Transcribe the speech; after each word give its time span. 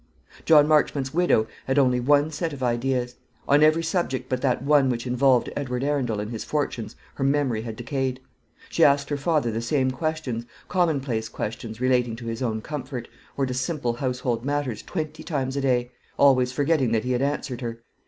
John 0.45 0.67
Marchmont's 0.67 1.13
widow 1.13 1.45
had 1.65 1.77
only 1.77 1.99
one 1.99 2.31
set 2.31 2.53
of 2.53 2.63
ideas. 2.63 3.17
On 3.47 3.61
every 3.61 3.83
subject 3.83 4.29
but 4.29 4.41
that 4.41 4.63
one 4.63 4.89
which 4.89 5.05
involved 5.05 5.51
Edward 5.55 5.83
Arundel 5.83 6.19
and 6.19 6.31
his 6.31 6.43
fortunes 6.43 6.95
her 7.13 7.23
memory 7.23 7.61
had 7.61 7.75
decayed. 7.75 8.19
She 8.69 8.83
asked 8.83 9.09
her 9.09 9.17
father 9.17 9.51
the 9.51 9.61
same 9.61 9.91
questions 9.91 10.45
commonplace 10.67 11.29
questions 11.29 11.79
relating 11.79 12.15
to 12.15 12.25
his 12.25 12.41
own 12.41 12.61
comfort, 12.61 13.09
or 13.37 13.45
to 13.45 13.53
simple 13.53 13.93
household 13.93 14.43
matters, 14.43 14.81
twenty 14.81 15.21
times 15.21 15.55
a 15.55 15.61
day, 15.61 15.91
always 16.17 16.51
forgetting 16.51 16.93
that 16.93 17.03
he 17.03 17.11
had 17.11 17.21
answered 17.21 17.61
her. 17.61 17.77